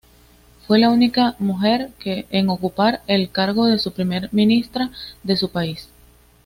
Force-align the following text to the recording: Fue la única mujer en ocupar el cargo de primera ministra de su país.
Fue 0.65 0.79
la 0.79 0.89
única 0.89 1.35
mujer 1.37 1.91
en 2.03 2.49
ocupar 2.49 3.03
el 3.05 3.29
cargo 3.29 3.67
de 3.67 3.77
primera 3.91 4.29
ministra 4.31 4.89
de 5.21 5.37
su 5.37 5.51
país. 5.51 5.89